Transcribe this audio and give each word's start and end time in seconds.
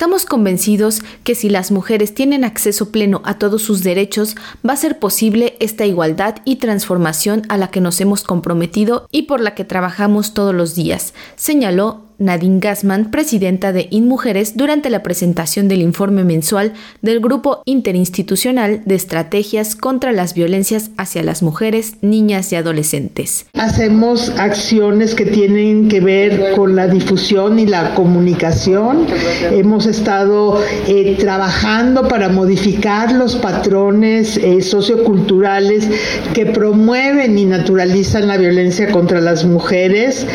Estamos 0.00 0.24
convencidos 0.24 1.02
que 1.24 1.34
si 1.34 1.50
las 1.50 1.70
mujeres 1.70 2.14
tienen 2.14 2.42
acceso 2.42 2.90
pleno 2.90 3.20
a 3.22 3.38
todos 3.38 3.60
sus 3.60 3.82
derechos, 3.82 4.34
va 4.66 4.72
a 4.72 4.76
ser 4.76 4.98
posible 4.98 5.58
esta 5.60 5.84
igualdad 5.84 6.36
y 6.46 6.56
transformación 6.56 7.42
a 7.50 7.58
la 7.58 7.68
que 7.68 7.82
nos 7.82 8.00
hemos 8.00 8.22
comprometido 8.22 9.06
y 9.12 9.24
por 9.24 9.42
la 9.42 9.54
que 9.54 9.66
trabajamos 9.66 10.32
todos 10.32 10.54
los 10.54 10.74
días, 10.74 11.12
señaló 11.36 12.09
Nadine 12.20 12.60
Gassman, 12.60 13.10
presidenta 13.10 13.72
de 13.72 13.88
InMujeres, 13.90 14.56
durante 14.56 14.90
la 14.90 15.02
presentación 15.02 15.68
del 15.68 15.80
informe 15.80 16.22
mensual 16.22 16.74
del 17.00 17.18
Grupo 17.20 17.62
Interinstitucional 17.64 18.82
de 18.84 18.94
Estrategias 18.94 19.74
contra 19.74 20.12
las 20.12 20.34
Violencias 20.34 20.90
hacia 20.98 21.22
las 21.22 21.42
Mujeres, 21.42 21.94
Niñas 22.02 22.52
y 22.52 22.56
Adolescentes. 22.56 23.46
Hacemos 23.54 24.28
acciones 24.38 25.14
que 25.14 25.24
tienen 25.24 25.88
que 25.88 26.00
ver 26.00 26.52
con 26.54 26.76
la 26.76 26.88
difusión 26.88 27.58
y 27.58 27.66
la 27.66 27.94
comunicación. 27.94 29.06
Hemos 29.50 29.86
estado 29.86 30.62
eh, 30.86 31.16
trabajando 31.18 32.06
para 32.06 32.28
modificar 32.28 33.12
los 33.12 33.36
patrones 33.36 34.36
eh, 34.36 34.60
socioculturales 34.60 35.88
que 36.34 36.44
promueven 36.44 37.38
y 37.38 37.46
naturalizan 37.46 38.28
la 38.28 38.36
violencia 38.36 38.90
contra 38.90 39.22
las 39.22 39.46
mujeres. 39.46 40.26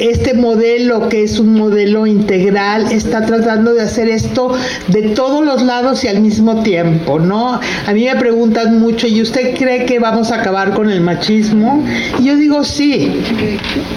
Este 0.00 0.32
modelo 0.32 1.10
que 1.10 1.25
es 1.26 1.38
un 1.40 1.54
modelo 1.54 2.06
integral, 2.06 2.92
está 2.92 3.26
tratando 3.26 3.74
de 3.74 3.82
hacer 3.82 4.08
esto 4.08 4.52
de 4.88 5.10
todos 5.10 5.44
los 5.44 5.62
lados 5.62 6.04
y 6.04 6.08
al 6.08 6.20
mismo 6.20 6.62
tiempo, 6.62 7.18
¿no? 7.18 7.60
A 7.86 7.92
mí 7.92 8.04
me 8.04 8.14
preguntan 8.16 8.78
mucho, 8.78 9.06
¿y 9.06 9.20
usted 9.20 9.56
cree 9.56 9.84
que 9.84 9.98
vamos 9.98 10.30
a 10.30 10.36
acabar 10.36 10.72
con 10.72 10.88
el 10.88 11.00
machismo? 11.00 11.84
Y 12.20 12.24
yo 12.24 12.36
digo, 12.36 12.62
sí, 12.64 13.20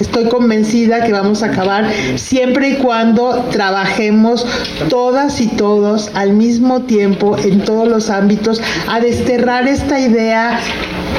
estoy 0.00 0.26
convencida 0.28 1.04
que 1.04 1.12
vamos 1.12 1.42
a 1.42 1.46
acabar 1.46 1.90
siempre 2.14 2.70
y 2.70 2.74
cuando 2.76 3.46
trabajemos 3.50 4.46
todas 4.88 5.40
y 5.40 5.48
todos 5.48 6.10
al 6.14 6.32
mismo 6.32 6.82
tiempo 6.82 7.36
en 7.36 7.60
todos 7.60 7.88
los 7.88 8.08
ámbitos 8.08 8.62
a 8.88 9.00
desterrar 9.00 9.66
esta 9.66 9.98
idea 9.98 10.60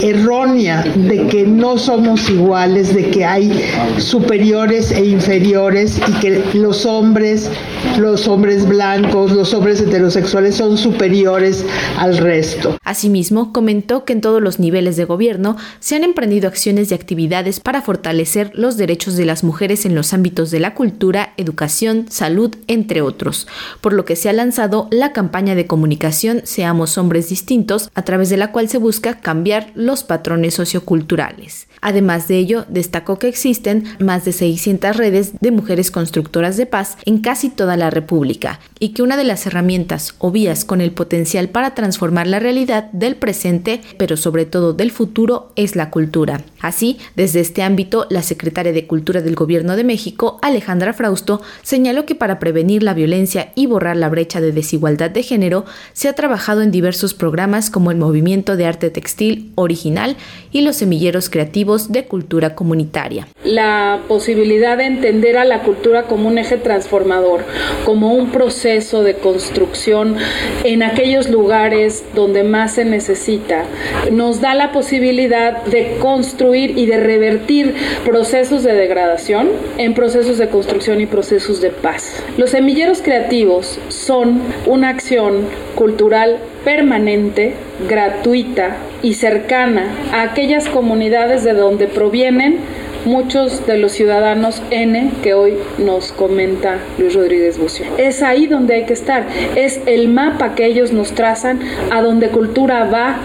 errónea 0.02 0.84
de 0.84 1.28
que 1.28 1.46
no 1.46 1.78
somos 1.78 2.30
iguales, 2.30 2.94
de 2.94 3.10
que 3.10 3.26
hay 3.26 3.52
superiores 3.98 4.92
e 4.92 5.06
inferiores 5.06 6.00
y 6.08 6.12
que 6.20 6.44
los 6.54 6.86
hombres, 6.86 7.50
los 7.98 8.28
hombres 8.28 8.68
blancos, 8.68 9.32
los 9.32 9.54
hombres 9.54 9.82
heterosexuales 9.82 10.56
son 10.56 10.78
superiores 10.78 11.66
al 11.98 12.18
resto. 12.18 12.78
Asimismo, 12.84 13.54
comentó 13.54 14.06
que 14.06 14.14
en 14.14 14.22
todos 14.22 14.42
los 14.42 14.60
niveles 14.60 14.98
de 14.98 15.06
gobierno 15.06 15.58
se 15.80 15.96
han 15.96 16.04
emprendido 16.04 16.48
acciones 16.48 16.92
y 16.92 16.94
actividades 16.94 17.60
para 17.60 17.82
fortalecer 17.82 18.52
los 18.54 18.78
derechos 18.78 19.16
de 19.16 19.26
las 19.26 19.44
mujeres 19.44 19.86
en 19.86 19.96
los 19.96 20.14
ámbitos 20.14 20.52
de 20.52 20.60
la 20.60 20.74
cultura, 20.74 21.34
educación, 21.38 22.06
salud, 22.10 22.56
entre 22.68 23.02
otros, 23.02 23.48
por 23.82 23.94
lo 23.94 24.06
que 24.06 24.16
se 24.16 24.30
ha 24.30 24.34
lanzado 24.34 24.88
la 24.92 25.14
campaña 25.14 25.56
de 25.56 25.68
comunicación 25.68 26.08
Seamos 26.44 26.98
hombres 26.98 27.30
distintos, 27.30 27.90
a 27.94 28.04
través 28.04 28.30
de 28.30 28.38
la 28.38 28.52
cual 28.52 28.70
se 28.70 28.78
busca 28.78 29.20
cambiar 29.20 29.72
los 29.78 30.04
patrones 30.04 30.56
socioculturales. 30.56 31.68
Además 31.82 32.28
de 32.28 32.38
ello, 32.38 32.66
destacó 32.70 33.20
que 33.20 33.28
existen 33.28 33.84
más 34.00 34.26
de 34.26 34.34
600 34.34 34.98
redes 34.98 35.34
de 35.40 35.52
mujeres 35.52 35.92
constructoras 35.92 36.58
de 36.58 36.66
paz 36.66 36.98
en 37.06 37.20
casi 37.20 37.50
toda 37.50 37.78
la 37.78 37.90
República 37.90 38.60
y 38.80 38.90
que 38.90 39.04
una 39.04 39.18
de 39.18 39.24
las 39.24 39.46
herramientas 39.46 40.16
o 40.18 40.32
vías 40.32 40.66
con 40.66 40.82
el 40.82 40.92
potencial 40.92 41.50
para 41.50 41.76
transformar 41.76 42.28
la 42.28 42.40
realidad 42.40 42.92
del 42.92 43.16
presente, 43.16 43.82
pero 43.98 44.18
sobre 44.18 44.46
todo 44.46 44.74
del 44.74 44.92
futuro, 44.92 45.52
es 45.56 45.76
la 45.76 45.92
cultura. 45.92 46.42
Así, 46.60 46.98
desde 47.16 47.40
este 47.40 47.62
ámbito, 47.62 48.08
la 48.10 48.24
secretaria 48.24 48.74
de 48.74 48.88
Cultura 48.88 49.22
del 49.22 49.36
Gobierno 49.36 49.76
de 49.76 49.84
México, 49.84 50.40
Alejandra 50.42 50.94
Frausto, 50.94 51.42
señaló 51.62 52.06
que 52.06 52.16
para 52.16 52.40
prevenir 52.40 52.84
la 52.84 52.94
violencia 52.94 53.52
y 53.56 53.68
borrar 53.68 53.98
la 53.98 54.10
brecha 54.10 54.42
de 54.42 54.52
desigualdad 54.52 55.12
de 55.12 55.24
género, 55.24 55.66
se 55.94 56.10
ha 56.10 56.14
trabajado 56.14 56.62
en 56.62 56.72
diversos 56.72 57.14
programas 57.14 57.70
como 57.70 57.92
el 57.92 57.98
Movimiento 57.98 58.58
de 58.58 58.66
Arte 58.66 58.90
Textil 58.90 59.52
Original 59.68 60.16
y 60.52 60.62
los 60.62 60.78
Semilleros 60.78 61.30
Creativos 61.30 61.92
de 61.92 62.06
Cultura 62.06 62.56
Comunitaria. 62.56 63.28
La 63.44 64.00
posibilidad 64.08 64.78
de 64.78 64.86
entender 64.86 65.38
a 65.38 65.46
la 65.46 65.64
cultura 65.64 66.04
como 66.04 66.30
un 66.30 66.38
eje 66.38 66.58
transformador, 66.58 67.44
como 67.86 68.14
un 68.14 68.32
proceso 68.32 69.04
de 69.04 69.16
construcción 69.16 70.16
en 70.64 70.84
aquellos 70.84 71.30
lugares 71.30 72.04
donde 72.16 72.44
más 72.44 72.76
se 72.76 72.86
necesita, 72.86 73.66
nos 74.12 74.42
da 74.42 74.54
la 74.54 74.72
posibilidad 74.72 75.64
de 75.66 75.98
construir 76.00 76.78
y 76.78 76.86
de 76.86 76.98
revertir 77.00 77.76
procesos 78.06 78.64
de 78.64 78.74
degradación 78.74 79.50
en 79.78 79.94
procesos 79.94 80.38
de 80.38 80.50
construcción 80.50 81.02
y 81.02 81.06
procesos 81.06 81.62
de 81.62 81.70
paz. 81.70 82.24
Los 82.38 82.52
semilleros 82.52 83.02
creativos 83.02 83.80
son 83.90 84.42
una 84.66 84.90
acción 84.90 85.46
cultural 85.76 86.40
permanente, 86.68 87.54
gratuita 87.88 88.76
y 89.02 89.14
cercana 89.14 89.88
a 90.12 90.24
aquellas 90.24 90.68
comunidades 90.68 91.46
de 91.46 91.54
donde 91.54 91.88
provienen 91.88 92.58
muchos 93.06 93.66
de 93.66 93.78
los 93.78 93.94
ciudadanos 93.94 94.62
N 94.70 95.12
que 95.24 95.34
hoy 95.34 95.54
nos 95.78 96.12
comenta 96.12 96.80
Luis 96.98 97.14
Rodríguez 97.14 97.58
Bucio. 97.58 97.86
Es 97.98 98.22
ahí 98.22 98.48
donde 98.48 98.76
hay 98.76 98.86
que 98.86 98.92
estar, 98.92 99.28
es 99.56 99.80
el 99.86 100.10
mapa 100.10 100.56
que 100.56 100.66
ellos 100.66 100.92
nos 100.92 101.14
trazan 101.14 101.62
a 101.90 102.02
donde 102.02 102.28
cultura 102.32 102.84
va 102.84 103.16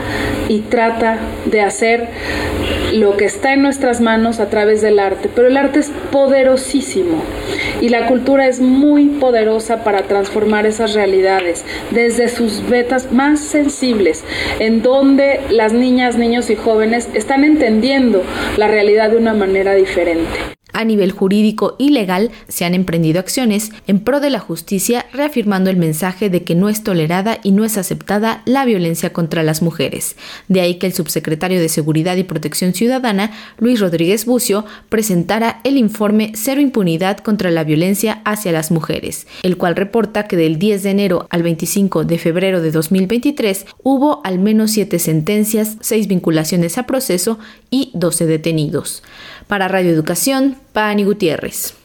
y 0.49 0.61
trata 0.61 1.19
de 1.45 1.63
hacer 1.63 2.11
lo 2.93 3.17
que 3.17 3.25
está 3.25 3.53
en 3.53 3.63
nuestras 3.63 4.01
manos 4.01 4.41
a 4.41 4.49
través 4.51 4.83
del 4.83 4.99
arte, 4.99 5.29
pero 5.35 5.49
el 5.49 5.57
arte 5.57 5.81
es 5.81 5.91
poderosísimo 6.11 7.23
y 7.81 7.89
la 7.89 8.07
cultura 8.07 8.47
es 8.47 8.61
muy 8.61 9.07
poderosa 9.07 9.85
para 9.85 10.03
transformar 10.03 10.67
esas 10.67 10.95
realidades 10.95 11.65
desde 11.91 12.29
sus 12.29 12.69
vetas 12.69 13.13
más 13.13 13.41
sensibles, 13.41 14.25
en 14.59 14.83
donde 14.83 15.41
las 15.51 15.73
niñas, 15.73 16.17
niños 16.17 16.51
y 16.51 16.57
jóvenes 16.57 17.09
están 17.15 17.45
entendiendo 17.45 18.23
la 18.57 18.69
realidad 18.69 19.11
de 19.11 19.17
una 19.17 19.35
manera 19.35 19.75
diferente. 19.75 20.52
A 20.73 20.85
nivel 20.85 21.13
jurídico 21.13 21.77
y 21.79 21.91
legal 21.91 22.31
se 22.49 22.65
han 22.65 22.75
emprendido 22.75 23.21
acciones 23.21 23.71
en 23.87 24.01
pro 24.01 24.21
de 24.21 24.31
la 24.31 24.39
justicia 24.39 25.07
reafirmando 25.13 25.71
el 25.71 25.77
mensaje 25.77 26.31
de 26.31 26.45
que 26.45 26.55
no 26.55 26.69
es 26.69 26.83
tolerada 26.83 27.39
y 27.43 27.53
no 27.53 27.65
es 27.65 27.77
aceptada 27.77 28.43
la 28.47 28.65
violencia 28.65 29.13
contra 29.13 29.43
las 29.43 29.63
mujeres. 29.63 30.17
De 30.49 30.61
ahí 30.61 30.77
que 30.77 30.87
el 30.87 30.95
subsecretario 30.95 31.61
de 31.61 31.69
Seguridad 31.69 32.17
y 32.17 32.25
Protección 32.25 32.75
Ciudadana, 32.75 33.33
Luis 33.59 33.81
Rodríguez 33.81 34.25
Bucio, 34.25 34.65
presentara 34.89 35.61
el 35.65 35.77
informe 35.77 36.33
Cero 36.35 36.61
Impunidad 36.61 37.19
contra 37.19 37.51
la 37.51 37.65
Violencia 37.65 38.23
hacia 38.25 38.53
las 38.53 38.71
Mujeres, 38.71 39.27
el 39.43 39.57
cual 39.57 39.77
reporta 39.77 40.27
que 40.27 40.37
del 40.37 40.59
10 40.59 40.83
de 40.83 40.91
enero 40.91 41.27
al 41.31 41.43
25 41.43 42.05
de 42.05 42.19
febrero 42.19 42.63
de 42.63 42.71
2023 42.71 43.67
hubo 43.83 44.21
al 44.25 44.39
menos 44.39 44.71
siete 44.71 44.99
sentencias, 44.99 45.77
seis 45.81 46.09
vinculaciones 46.09 46.79
a 46.79 46.87
proceso 46.87 47.39
y 47.71 47.91
12 47.95 48.27
detenidos. 48.27 49.03
Para 49.47 49.69
Radio 49.69 49.91
Educación, 49.91 50.57
Pani 50.73 51.05
Gutiérrez. 51.05 51.82